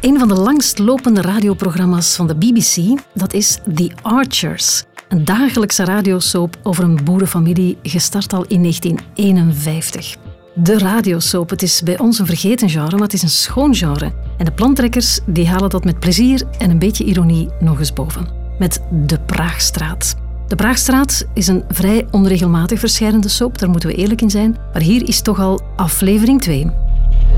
[0.00, 4.84] Een van de langstlopende radioprogramma's van de BBC, dat is The Archers.
[5.08, 10.16] Een dagelijkse radiosoap over een boerenfamilie, gestart al in 1951.
[10.54, 14.12] De radiosoap, het is bij ons een vergeten genre, maar het is een schoon genre.
[14.36, 18.28] En de plantrekkers die halen dat met plezier en een beetje ironie nog eens boven.
[18.58, 20.14] Met De Praagstraat.
[20.46, 24.56] De Praagstraat is een vrij onregelmatig verschijnende soap, daar moeten we eerlijk in zijn.
[24.72, 26.70] Maar hier is toch al aflevering 2.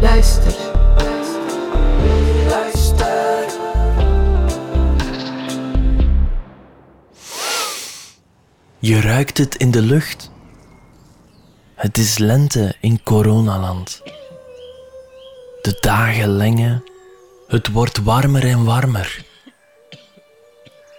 [0.00, 0.69] Luister.
[8.82, 10.30] Je ruikt het in de lucht.
[11.74, 14.02] Het is lente in coronaland.
[15.62, 16.84] De dagen lengen.
[17.48, 19.24] Het wordt warmer en warmer.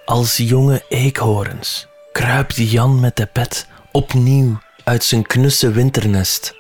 [0.06, 6.56] Als jonge eekhoorns kruipt Jan met de pet opnieuw uit zijn knusse winternest.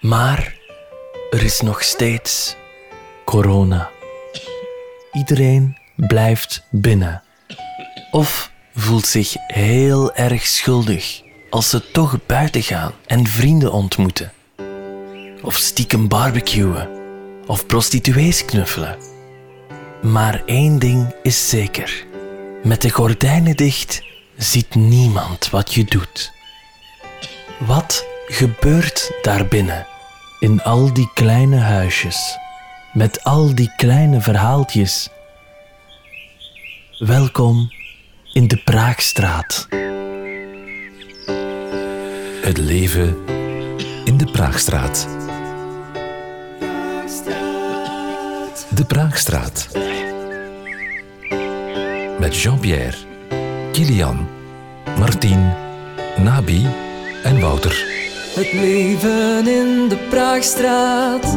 [0.00, 0.54] Maar
[1.30, 2.56] er is nog steeds
[3.24, 3.90] corona.
[5.12, 7.22] Iedereen blijft binnen.
[8.10, 8.50] Of
[8.80, 14.32] voelt zich heel erg schuldig als ze toch buiten gaan en vrienden ontmoeten.
[15.42, 16.88] Of stiekem barbecuen.
[17.46, 18.96] Of prostituees knuffelen.
[20.02, 22.06] Maar één ding is zeker.
[22.62, 24.02] Met de gordijnen dicht
[24.36, 26.32] ziet niemand wat je doet.
[27.58, 29.86] Wat gebeurt daarbinnen?
[30.38, 32.36] In al die kleine huisjes,
[32.92, 35.08] met al die kleine verhaaltjes.
[36.98, 37.70] Welkom
[38.40, 39.68] in de Praagstraat.
[42.42, 43.16] Het leven
[44.04, 45.08] in de Praagstraat.
[48.68, 49.68] De Praagstraat.
[52.18, 52.96] Met Jean-Pierre,
[53.72, 54.28] Kilian,
[54.98, 55.52] Martien,
[56.16, 56.66] Nabi
[57.22, 57.84] en Wouter.
[58.34, 61.36] Het leven in de Praagstraat.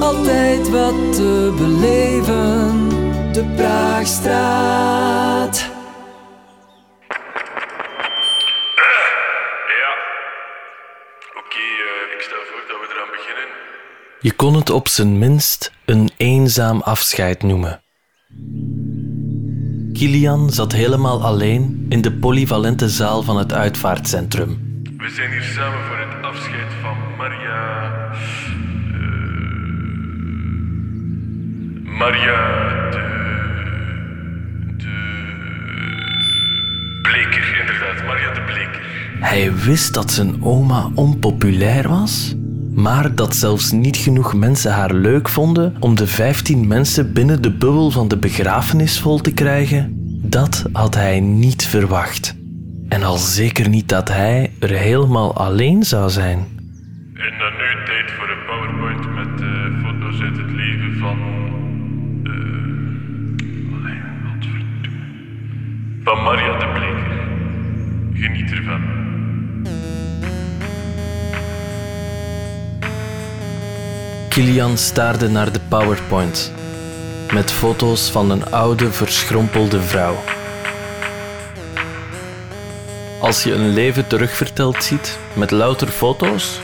[0.00, 2.88] Altijd wat te beleven.
[3.32, 5.71] De Praagstraat.
[11.44, 13.48] Oké, eh, ik stel voor dat we eraan beginnen.
[14.20, 17.82] Je kon het op zijn minst een eenzaam afscheid noemen.
[19.92, 24.80] Kilian zat helemaal alleen in de polyvalente zaal van het uitvaartcentrum.
[24.96, 27.90] We zijn hier samen voor het afscheid van Maria.
[28.92, 29.02] eh,
[31.98, 32.40] Maria
[32.90, 33.02] de.
[34.76, 34.94] de.
[37.02, 38.04] Bleker, inderdaad.
[38.06, 38.81] Maria de Bleker.
[39.22, 42.34] Hij wist dat zijn oma onpopulair was,
[42.74, 47.50] maar dat zelfs niet genoeg mensen haar leuk vonden om de 15 mensen binnen de
[47.50, 52.36] bubbel van de begrafenis vol te krijgen, dat had hij niet verwacht.
[52.88, 56.38] En al zeker niet dat hij er helemaal alleen zou zijn.
[57.14, 59.48] En dan nu tijd voor een PowerPoint met eh,
[59.82, 61.18] foto's uit het leven van.
[64.26, 65.00] godverdomme.
[66.04, 67.20] Van Maria de Bleker.
[68.14, 69.01] Geniet ervan.
[74.32, 76.52] Kilian staarde naar de PowerPoint
[77.32, 80.16] met foto's van een oude, verschrompelde vrouw.
[83.20, 86.60] Als je een leven terugverteld ziet met louter foto's,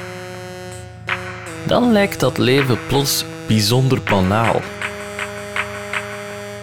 [1.64, 4.60] dan lijkt dat leven plots bijzonder banaal.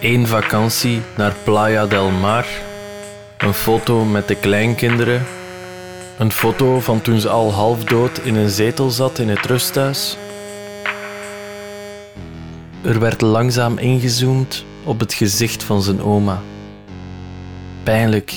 [0.01, 2.45] Eén vakantie naar Playa del Mar,
[3.37, 5.25] een foto met de kleinkinderen,
[6.17, 10.17] een foto van toen ze al half dood in een zetel zat in het rusthuis.
[12.85, 16.41] Er werd langzaam ingezoomd op het gezicht van zijn oma.
[17.83, 18.33] Pijnlijk,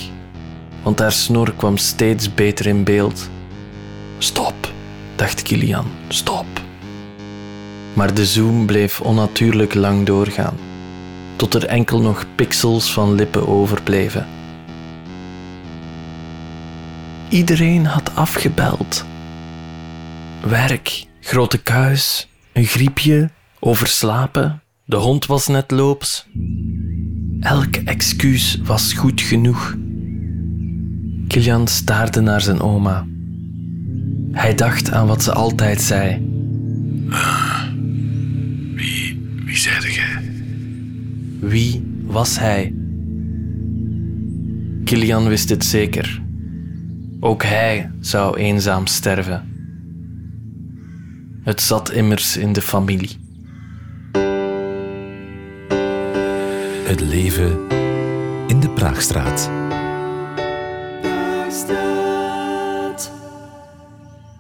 [0.83, 3.31] want haar snor kwam steeds beter in beeld.
[4.19, 4.73] Stop,
[5.17, 6.47] dacht Kilian, stop.
[7.93, 10.57] Maar de zoom bleef onnatuurlijk lang doorgaan,
[11.37, 14.27] tot er enkel nog pixels van lippen overbleven.
[17.29, 19.05] Iedereen had afgebeld.
[20.41, 26.27] Werk, grote kuis, een griepje, overslapen, de hond was net loops.
[27.41, 29.77] Elk excuus was goed genoeg.
[31.27, 33.07] Kilian staarde naar zijn oma.
[34.33, 36.27] Hij dacht aan wat ze altijd zei.
[38.75, 40.23] Wie, wie zeide jij?
[41.41, 42.75] Wie was hij?
[44.85, 46.23] Kilian wist het zeker.
[47.21, 49.43] Ook hij zou eenzaam sterven.
[51.43, 53.28] Het zat immers in de familie.
[56.89, 57.59] Het leven
[58.47, 59.51] in de Praagstraat.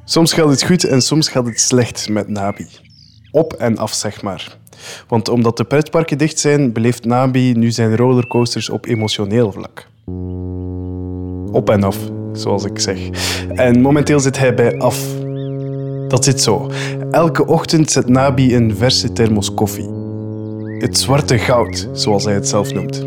[0.04, 2.66] Soms gaat het goed en soms gaat het slecht met Nabi.
[3.30, 4.56] Op en af, zeg maar.
[5.08, 9.86] Want omdat de pretparken dicht zijn, beleeft Nabi nu zijn rollercoasters op emotioneel vlak.
[11.52, 11.98] Op en af,
[12.32, 12.98] zoals ik zeg.
[13.48, 15.04] En momenteel zit hij bij af.
[16.08, 16.70] Dat zit zo.
[17.10, 20.07] Elke ochtend zet Nabi een verse thermos koffie.
[20.78, 23.06] Het zwarte goud, zoals hij het zelf noemt.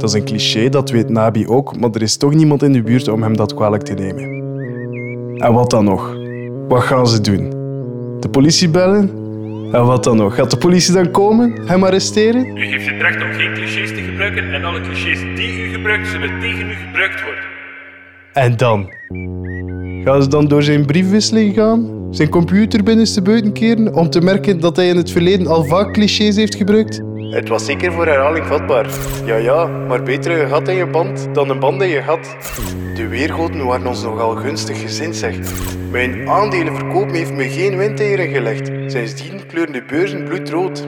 [0.00, 2.82] Dat is een cliché, dat weet Nabi ook, maar er is toch niemand in de
[2.82, 4.24] buurt om hem dat kwalijk te nemen.
[5.38, 6.16] En wat dan nog?
[6.68, 7.50] Wat gaan ze doen?
[8.20, 9.10] De politie bellen?
[9.72, 10.34] En wat dan nog?
[10.34, 11.66] Gaat de politie dan komen?
[11.66, 12.56] Hem arresteren?
[12.56, 16.08] U heeft het recht om geen clichés te gebruiken en alle clichés die u gebruikt
[16.08, 17.44] zullen tegen u gebruikt worden.
[18.32, 18.92] En dan?
[20.04, 21.99] Gaan ze dan door zijn briefwisseling gaan?
[22.10, 25.92] Zijn computer binnenste buiten keren om te merken dat hij in het verleden al vaak
[25.92, 27.00] clichés heeft gebruikt?
[27.30, 28.90] Het was zeker voor herhaling vatbaar.
[29.24, 32.36] Ja, ja, maar beter een gat in je band dan een band in je gat.
[32.94, 35.38] De weergoden waren ons nogal gunstig gezind, zeg.
[35.90, 38.70] Mijn aandelenverkoop heeft me geen windeieren gelegd.
[38.86, 40.86] Sindsdien kleuren de beurzen bloedrood.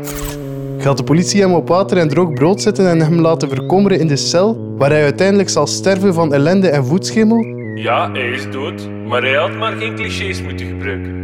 [0.79, 4.07] Gaat de politie hem op water en droog brood zetten en hem laten verkommeren in
[4.07, 7.62] de cel, waar hij uiteindelijk zal sterven van ellende en voetschimmel?
[7.75, 11.21] Ja, hij is dood, maar hij had maar geen clichés moeten gebruiken.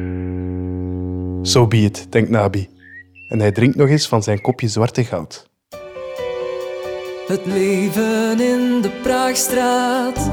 [1.42, 2.68] So be it, denkt Nabi.
[3.28, 5.46] En hij drinkt nog eens van zijn kopje zwarte goud.
[7.26, 10.30] Het leven in de Praagstraat,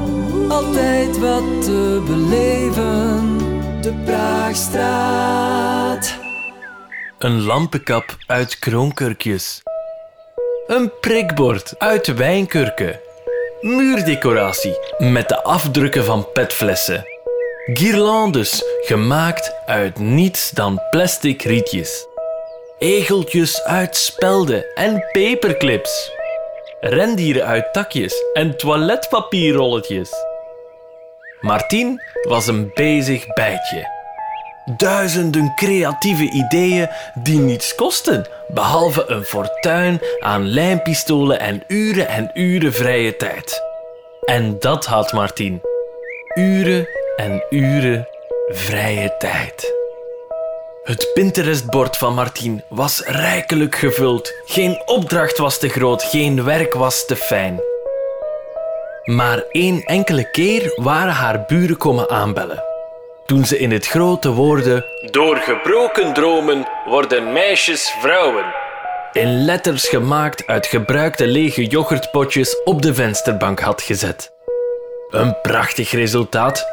[0.48, 3.38] altijd wat te beleven.
[3.80, 6.18] De Praagstraat.
[7.18, 9.62] Een lampenkap uit kroonkurkjes.
[10.66, 13.05] Een prikbord uit wijnkurken.
[13.60, 17.04] Muurdecoratie met de afdrukken van petflessen.
[17.66, 22.06] Guirlandes gemaakt uit niets dan plastic rietjes.
[22.78, 26.10] Egeltjes uit spelden en paperclips.
[26.80, 30.10] Rendieren uit takjes en toiletpapierrolletjes.
[31.40, 33.95] Martien was een bezig bijtje.
[34.74, 42.72] Duizenden creatieve ideeën die niets kosten, behalve een fortuin aan lijmpistolen en uren en uren
[42.72, 43.62] vrije tijd.
[44.24, 45.60] En dat had Martien.
[46.34, 48.08] Uren en uren
[48.48, 49.74] vrije tijd.
[50.82, 54.32] Het Pinterest-bord van Martien was rijkelijk gevuld.
[54.44, 57.60] Geen opdracht was te groot, geen werk was te fijn.
[59.04, 62.75] Maar één enkele keer waren haar buren komen aanbellen.
[63.26, 68.44] Toen ze in het grote woorden Door gebroken dromen worden meisjes vrouwen.
[69.12, 74.30] In letters gemaakt uit gebruikte lege yoghurtpotjes op de vensterbank had gezet.
[75.10, 76.66] Een prachtig resultaat,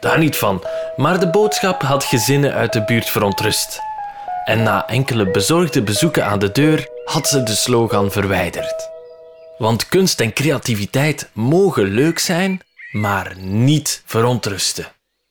[0.00, 0.64] daar niet van,
[0.96, 3.80] maar de boodschap had gezinnen uit de buurt verontrust.
[4.44, 8.88] En na enkele bezorgde bezoeken aan de deur had ze de slogan verwijderd.
[9.58, 12.60] Want kunst en creativiteit mogen leuk zijn,
[12.92, 14.86] maar niet verontrusten.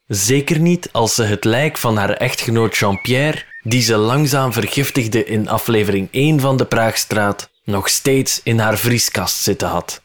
[0.08, 5.50] Zeker niet als ze het lijk van haar echtgenoot Jean-Pierre, die ze langzaam vergiftigde in
[5.50, 10.02] aflevering 1 van de Praagstraat, nog steeds in haar vrieskast zitten had.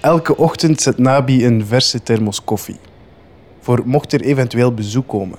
[0.00, 2.78] Elke ochtend zet Nabi een verse thermos koffie.
[3.60, 5.38] Voor mocht er eventueel bezoek komen.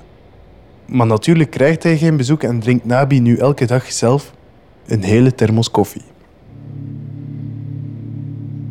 [0.85, 4.33] Maar natuurlijk krijgt hij geen bezoek en drinkt Nabi nu elke dag zelf
[4.85, 6.13] een hele thermos koffie.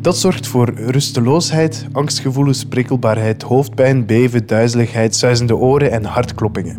[0.05, 6.77] Dat zorgt voor rusteloosheid, angstgevoelens, prikkelbaarheid, hoofdpijn, beven, duizeligheid, suizende oren en hartkloppingen.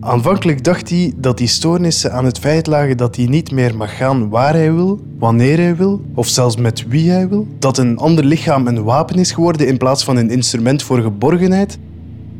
[0.00, 3.96] Aanvankelijk dacht hij dat die stoornissen aan het feit lagen dat hij niet meer mag
[3.96, 7.46] gaan waar hij wil, wanneer hij wil, of zelfs met wie hij wil.
[7.58, 11.78] Dat een ander lichaam een wapen is geworden in plaats van een instrument voor geborgenheid.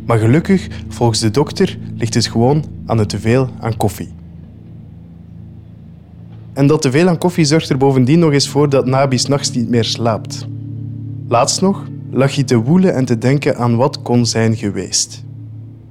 [0.07, 4.20] Maar gelukkig, volgens de dokter, ligt het gewoon aan het teveel aan koffie.
[6.61, 9.69] En dat teveel aan koffie zorgt er bovendien nog eens voor dat Nabi s'nachts niet
[9.69, 10.47] meer slaapt.
[11.29, 15.25] Laatst nog lag hij te woelen en te denken aan wat kon zijn geweest.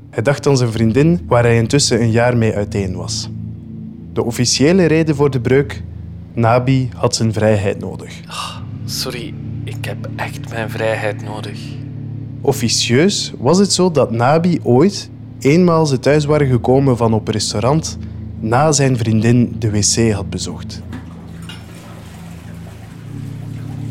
[0.09, 3.29] Hij dacht aan zijn vriendin, waar hij intussen een jaar mee uiteen was.
[4.13, 5.83] De officiële reden voor de breuk?
[6.33, 8.19] Nabi had zijn vrijheid nodig.
[8.85, 9.33] Sorry,
[9.63, 11.59] ik heb echt mijn vrijheid nodig.
[12.41, 15.09] Officieus was het zo dat Nabi ooit
[15.39, 17.97] eenmaal ze thuis waren gekomen van op restaurant
[18.39, 20.81] na zijn vriendin de wc had bezocht.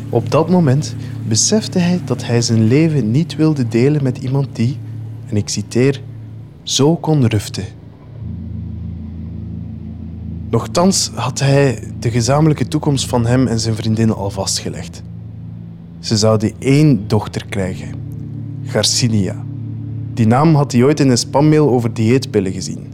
[0.09, 0.95] Op dat moment
[1.27, 4.77] besefte hij dat hij zijn leven niet wilde delen met iemand die,
[5.27, 6.01] en ik citeer,
[6.63, 7.65] zo kon ruften.
[10.49, 15.01] Nochtans had hij de gezamenlijke toekomst van hem en zijn vriendin al vastgelegd.
[15.99, 17.93] Ze zouden één dochter krijgen,
[18.63, 19.43] Garcinia.
[20.13, 22.88] Die naam had hij ooit in een spammail over dieetpillen gezien.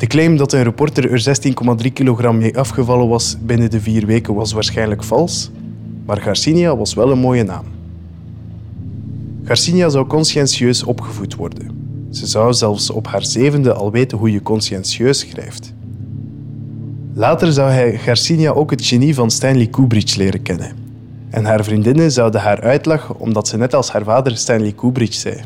[0.00, 1.42] De claim dat een reporter er
[1.86, 5.50] 16,3 kilogram mee afgevallen was binnen de vier weken was waarschijnlijk vals,
[6.06, 7.64] maar Garcinia was wel een mooie naam.
[9.44, 11.70] Garcinia zou conscientieus opgevoed worden.
[12.10, 15.72] Ze zou zelfs op haar zevende al weten hoe je conscientieus schrijft.
[17.14, 20.72] Later zou hij Garcinia ook het genie van Stanley Kubrick leren kennen.
[21.30, 25.40] En haar vriendinnen zouden haar uitlachen omdat ze net als haar vader Stanley Kubrick zei.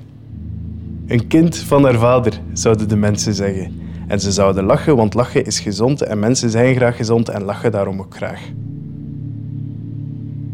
[1.07, 3.84] Een kind van haar vader, zouden de mensen zeggen.
[4.09, 7.73] En ze zouden lachen, want lachen is gezond en mensen zijn graag gezond en lachen
[7.73, 8.41] daarom ook graag.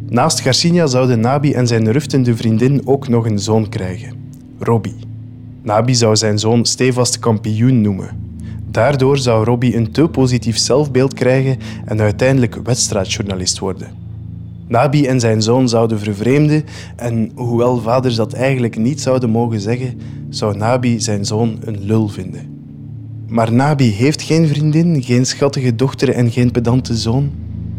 [0.08, 4.12] Naast Garcinia zouden Nabi en zijn ruftende vriendin ook nog een zoon krijgen,
[4.58, 4.96] Robbie.
[5.62, 8.28] Nabi zou zijn zoon stevast kampioen noemen.
[8.70, 13.88] Daardoor zou Robbie een te positief zelfbeeld krijgen en uiteindelijk wedstrijdjournalist worden.
[14.68, 16.64] Nabi en zijn zoon zouden vervreemden
[16.96, 22.08] en hoewel vaders dat eigenlijk niet zouden mogen zeggen, zou Nabi zijn zoon een lul
[22.08, 22.49] vinden.
[23.30, 27.30] Maar Nabi heeft geen vriendin, geen schattige dochter en geen pedante zoon.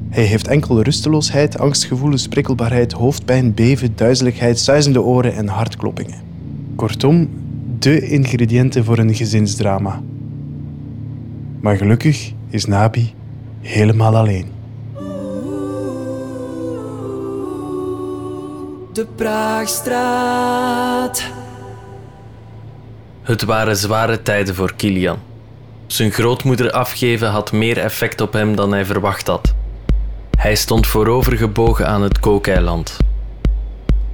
[0.09, 6.21] Hij heeft enkel rusteloosheid, angstgevoelens, prikkelbaarheid, hoofdpijn, beven, duizeligheid, suizende oren en hartkloppingen.
[6.75, 7.29] Kortom,
[7.79, 10.01] de ingrediënten voor een gezinsdrama.
[11.59, 13.13] Maar gelukkig is Nabi
[13.61, 14.45] helemaal alleen.
[18.93, 21.23] De Praagstraat.
[23.21, 25.17] Het waren zware tijden voor Kilian.
[25.91, 29.53] Zijn grootmoeder afgeven had meer effect op hem dan hij verwacht had.
[30.37, 32.97] Hij stond voorovergebogen aan het kookeiland.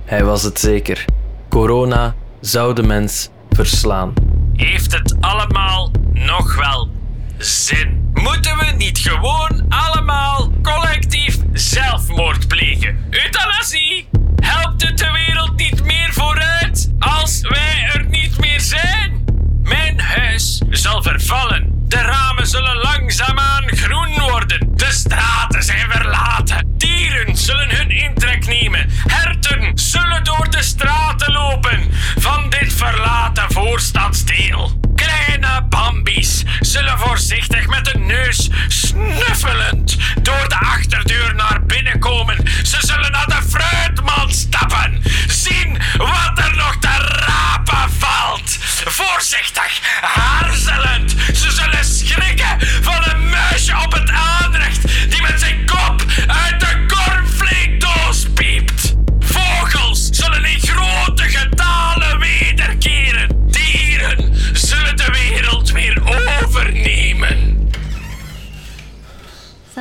[0.05, 1.05] Hij was het zeker.
[1.49, 4.13] Corona zou de mens verslaan.
[4.53, 6.89] Heeft het allemaal nog wel
[7.37, 8.11] zin?
[8.13, 13.05] Moeten we niet gewoon allemaal collectief zelfmoord plegen?
[13.09, 14.07] Euthanasie?
[14.41, 19.25] Helpt het de wereld niet meer vooruit als wij er niet meer zijn?
[19.63, 21.66] Mijn huis zal vervallen.
[21.87, 24.71] De ramen zullen langzaamaan groen worden.
[24.75, 26.73] De straten zijn verlaten.
[26.77, 28.85] Dieren zullen hun intrek nemen.
[28.89, 34.79] Herten zullen door de straten lopen van dit verlaten voorstadsdeel.
[34.95, 38.49] Kleine bambies zullen voorzichtig met de neus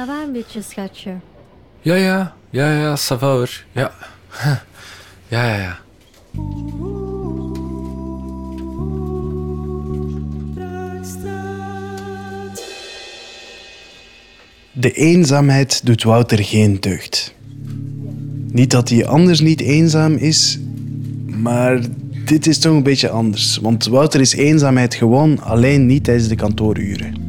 [0.06, 1.14] Ça va een beetje, schatje?
[1.80, 3.50] Ja, ja, ja, ja, ça va hoor.
[3.72, 3.92] Ja.
[5.28, 5.78] Ja, ja, ja.
[14.72, 17.34] De eenzaamheid doet Wouter geen deugd.
[18.50, 20.58] Niet dat hij anders niet eenzaam is,
[21.26, 21.80] maar
[22.25, 23.56] dit is toch een beetje anders.
[23.56, 27.25] Want Wouter is eenzaamheid gewoon, alleen niet tijdens de kantooruren.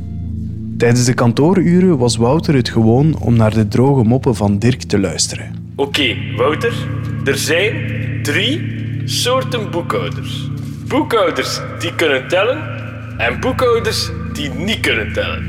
[0.78, 5.00] Tijdens de kantooruren was Wouter het gewoon om naar de droge moppen van Dirk te
[5.00, 5.72] luisteren.
[5.76, 6.74] Oké, Wouter.
[7.26, 7.74] Er zijn
[8.22, 8.62] drie
[9.06, 10.50] soorten boekhouders.
[10.88, 12.58] Boekhouders die kunnen tellen
[13.18, 15.44] en boekhouders die niet kunnen tellen.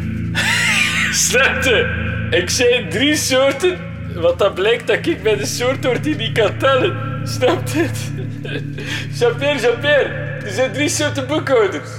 [1.28, 2.06] Snap je?
[2.30, 3.76] Ik zei drie soorten,
[4.14, 6.96] want dat blijkt dat ik bij de soort hoor die niet kan tellen.
[7.24, 7.62] Snap?
[9.18, 10.08] Jean-Pierre, Jean-Pierre,
[10.44, 11.90] er zijn drie soorten boekhouders.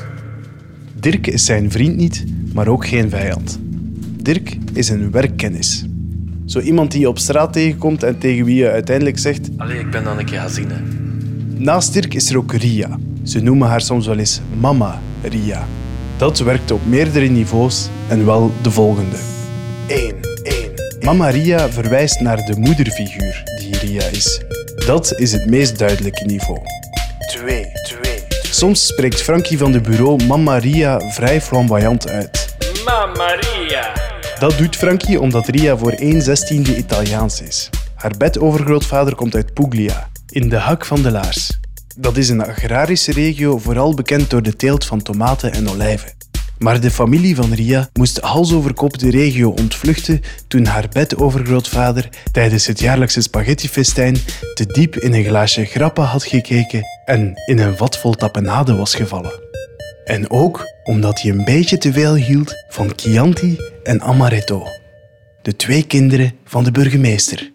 [0.94, 3.60] Dirk is zijn vriend niet, maar ook geen vijand.
[4.22, 5.86] Dirk is een werkkennis.
[6.46, 9.50] Zo iemand die je op straat tegenkomt en tegen wie je uiteindelijk zegt...
[9.58, 10.78] Allee, ik ben dan een keer gaan zien, hè.
[11.58, 12.98] Naast Dirk is er ook Ria.
[13.24, 15.68] Ze noemen haar soms wel eens Mama Ria.
[16.18, 19.16] Dat werkt op meerdere niveaus en wel de volgende.
[19.88, 20.16] 1.
[20.44, 20.72] 1.
[21.02, 24.42] Mama Ria verwijst naar de moederfiguur die Ria is.
[24.86, 26.60] Dat is het meest duidelijke niveau.
[27.28, 27.79] 2.
[28.60, 28.68] 2.
[28.68, 32.56] Soms spreekt Frankie van de bureau Mama Ria vrij flamboyant uit.
[32.86, 33.94] Ma Maria.
[34.40, 37.70] Dat doet Frankie omdat Ria voor 1 zestiende Italiaans is.
[37.96, 41.60] Haar bedovergrootvader komt uit Puglia, in de hak van de laars.
[41.98, 46.12] Dat is een agrarische regio vooral bekend door de teelt van tomaten en olijven.
[46.60, 52.10] Maar de familie van Ria moest hals over kop de regio ontvluchten toen haar bedovergrootvader
[52.32, 54.18] tijdens het jaarlijkse spaghettifestijn
[54.54, 58.96] te diep in een glaasje grappa had gekeken en in een vat vol tapenade was
[58.96, 59.48] gevallen.
[60.06, 64.64] En ook omdat hij een beetje te veel hield van Chianti en Amaretto,
[65.42, 67.52] de twee kinderen van de burgemeester.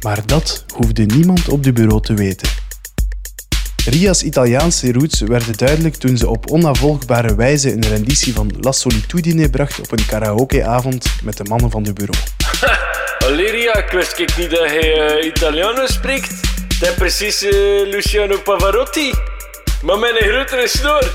[0.00, 2.48] Maar dat hoefde niemand op de bureau te weten.
[3.88, 9.50] Ria's Italiaanse roots werden duidelijk toen ze op onafvolgbare wijze een renditie van La Solitudine
[9.50, 12.18] bracht op een karaokeavond met de mannen van de bureau.
[13.18, 16.30] Valeria, ik wist ik niet dat hij uh, Italiano spreekt.
[16.80, 17.50] Dat is precies eh,
[17.90, 19.12] Luciano Pavarotti.
[19.82, 21.12] Maar met een grotere snor.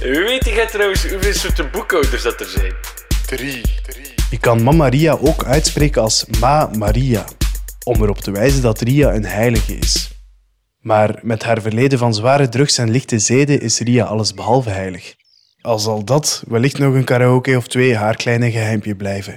[0.26, 2.72] Weet je trouwens hoeveel soorten boekhouders dat er zijn?
[4.30, 7.24] Je kan Mama Ria ook uitspreken als Ma Maria,
[7.84, 10.10] om erop te wijzen dat Ria een heilige is.
[10.80, 15.14] Maar met haar verleden van zware drugs en lichte zeden is Ria allesbehalve heilig.
[15.60, 19.36] Al zal dat wellicht nog een karaoke of twee haar kleine geheimpje blijven.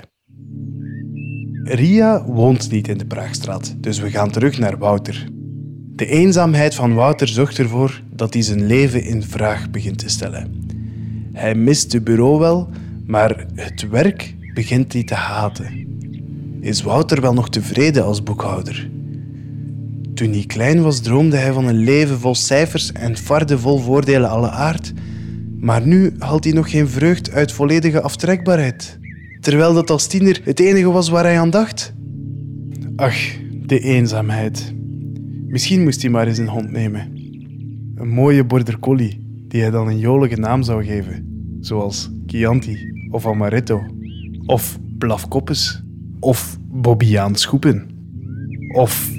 [1.63, 5.27] Ria woont niet in de Praagstraat, dus we gaan terug naar Wouter.
[5.95, 10.65] De eenzaamheid van Wouter zorgt ervoor dat hij zijn leven in vraag begint te stellen.
[11.33, 12.69] Hij mist het bureau wel,
[13.05, 15.90] maar het werk begint hij te haten.
[16.62, 18.89] Is Wouter wel nog tevreden als boekhouder?
[20.13, 24.30] Toen hij klein was, droomde hij van een leven vol cijfers en farde vol voordelen
[24.30, 24.94] alle aard.
[25.60, 29.00] Maar nu haalt hij nog geen vreugd uit volledige aftrekbaarheid.
[29.39, 31.94] Terwijl dat als tiener het enige was waar hij aan dacht.
[32.96, 33.18] Ach,
[33.65, 34.74] de eenzaamheid.
[35.48, 37.12] Misschien moest hij maar eens een hond nemen.
[37.96, 41.25] Een mooie border collie, die hij dan een jolige naam zou geven.
[41.60, 42.77] Zoals Chianti
[43.10, 43.82] of Amaretto.
[44.46, 45.84] Of Blafkoppes.
[46.21, 47.87] Of Bobbiaan Schoepen.
[48.75, 49.09] Of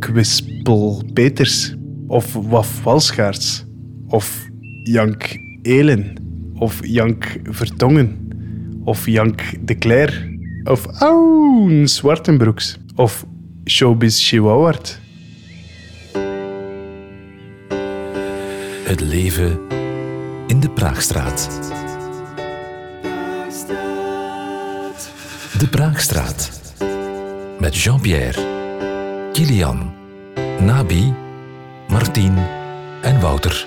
[0.00, 1.74] Kwispel Peters.
[2.08, 3.64] Of Waf Walschaarts.
[4.08, 4.48] Of
[4.82, 6.14] Jank Elen.
[6.58, 8.32] Of Jank Vertongen.
[8.84, 10.30] Of Jank de Cler.
[10.64, 12.78] Of Auw Zwartenbroeks.
[12.96, 13.26] Of
[13.64, 15.00] Showbiz Chihuahuart.
[18.84, 19.58] Het leven
[20.46, 21.48] in de Praagstraat.
[25.58, 26.50] De Praagstraat.
[27.58, 28.46] Met Jean-Pierre,
[29.32, 29.92] Kilian,
[30.60, 31.14] Nabi,
[31.88, 32.36] Martien
[33.02, 33.66] en Wouter.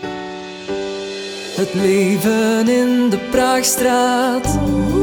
[1.56, 4.60] Het leven in de Praagstraat,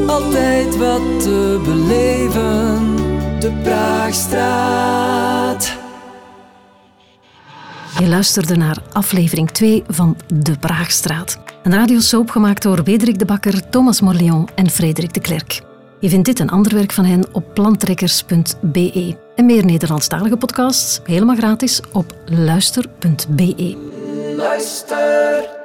[0.07, 2.95] altijd wat te beleven.
[3.39, 5.77] De Praagstraat.
[7.99, 11.39] Je luisterde naar aflevering 2 van De Praagstraat.
[11.63, 15.67] Een radiosoap gemaakt door Wederik de Bakker, Thomas Morlion en Frederik de Klerk.
[15.99, 19.15] Je vindt dit en ander werk van hen op plantrekkers.be.
[19.35, 23.77] En meer Nederlandstalige podcasts helemaal gratis op luister.be.
[24.35, 25.58] Luister.